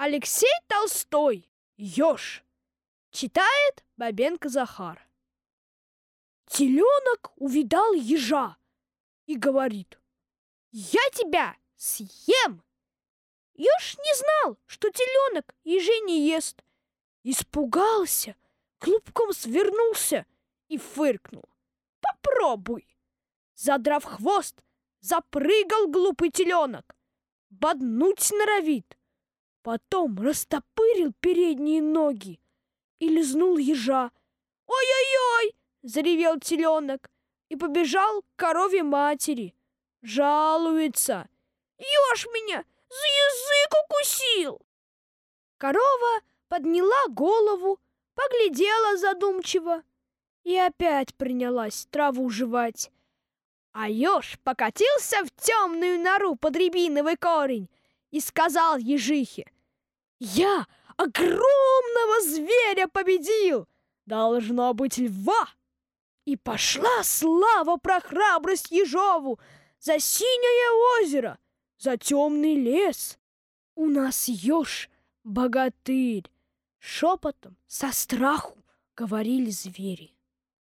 [0.00, 1.50] Алексей Толстой.
[1.76, 2.44] Ёж.
[3.10, 5.04] Читает Бабенко Захар.
[6.46, 8.56] Теленок увидал ежа
[9.26, 9.98] и говорит,
[10.70, 12.62] «Я тебя съем!»
[13.54, 16.62] Еж не знал, что теленок ежей не ест.
[17.24, 18.36] Испугался,
[18.78, 20.26] клубком свернулся
[20.68, 21.48] и фыркнул.
[22.00, 22.86] «Попробуй!»
[23.56, 24.62] Задрав хвост,
[25.00, 26.96] запрыгал глупый теленок.
[27.50, 28.97] Боднуть норовит.
[29.68, 32.40] Потом растопырил передние ноги
[33.00, 34.10] и лизнул ежа.
[34.66, 37.10] «Ой-ой-ой!»— заревел теленок
[37.50, 39.54] и побежал к корове матери.
[40.00, 41.28] Жалуется.
[41.76, 42.64] «Ешь меня!
[42.88, 44.62] За язык укусил!»
[45.58, 47.78] Корова подняла голову,
[48.14, 49.82] поглядела задумчиво
[50.44, 52.90] и опять принялась траву жевать.
[53.72, 57.68] А еж покатился в темную нору под рябиновый корень
[58.10, 59.44] и сказал ежихе,
[60.18, 63.68] «Я огромного зверя победил!
[64.06, 65.48] Должно быть льва!»
[66.24, 69.38] И пошла слава про храбрость ежову
[69.80, 71.38] за синее озеро,
[71.78, 73.18] за темный лес.
[73.74, 74.90] У нас еж
[75.24, 76.30] богатырь,
[76.78, 78.58] шепотом со страху
[78.96, 80.17] говорили звери.